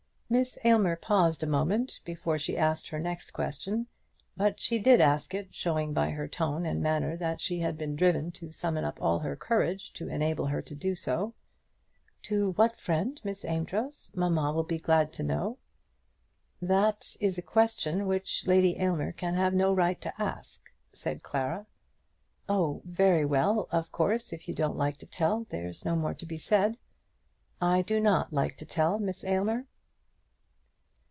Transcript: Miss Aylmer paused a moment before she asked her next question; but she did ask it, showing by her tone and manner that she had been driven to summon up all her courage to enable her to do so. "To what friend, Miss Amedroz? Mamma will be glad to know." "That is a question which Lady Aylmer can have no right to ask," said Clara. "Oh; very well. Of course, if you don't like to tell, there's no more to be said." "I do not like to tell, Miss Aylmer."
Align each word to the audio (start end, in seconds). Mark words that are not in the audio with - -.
Miss 0.33 0.57
Aylmer 0.63 0.95
paused 0.95 1.43
a 1.43 1.45
moment 1.45 1.99
before 2.05 2.39
she 2.39 2.57
asked 2.57 2.87
her 2.87 2.99
next 3.01 3.31
question; 3.31 3.85
but 4.37 4.61
she 4.61 4.79
did 4.79 5.01
ask 5.01 5.33
it, 5.33 5.53
showing 5.53 5.91
by 5.91 6.09
her 6.11 6.25
tone 6.25 6.65
and 6.65 6.81
manner 6.81 7.17
that 7.17 7.41
she 7.41 7.59
had 7.59 7.77
been 7.77 7.97
driven 7.97 8.31
to 8.39 8.49
summon 8.49 8.85
up 8.85 8.97
all 9.01 9.19
her 9.19 9.35
courage 9.35 9.91
to 9.91 10.07
enable 10.07 10.45
her 10.45 10.61
to 10.61 10.73
do 10.73 10.95
so. 10.95 11.33
"To 12.21 12.51
what 12.53 12.79
friend, 12.79 13.19
Miss 13.25 13.43
Amedroz? 13.43 14.09
Mamma 14.15 14.53
will 14.53 14.63
be 14.63 14.79
glad 14.79 15.11
to 15.11 15.23
know." 15.23 15.57
"That 16.61 17.13
is 17.19 17.37
a 17.37 17.41
question 17.41 18.07
which 18.07 18.47
Lady 18.47 18.79
Aylmer 18.79 19.11
can 19.11 19.33
have 19.33 19.53
no 19.53 19.73
right 19.73 19.99
to 19.99 20.13
ask," 20.21 20.61
said 20.93 21.23
Clara. 21.23 21.65
"Oh; 22.47 22.81
very 22.85 23.25
well. 23.25 23.67
Of 23.69 23.91
course, 23.91 24.31
if 24.31 24.47
you 24.47 24.55
don't 24.55 24.77
like 24.77 24.95
to 24.99 25.05
tell, 25.05 25.45
there's 25.49 25.83
no 25.83 25.97
more 25.97 26.13
to 26.13 26.25
be 26.25 26.37
said." 26.37 26.77
"I 27.61 27.81
do 27.81 27.99
not 27.99 28.31
like 28.31 28.55
to 28.59 28.65
tell, 28.65 28.97
Miss 28.97 29.25
Aylmer." 29.25 29.65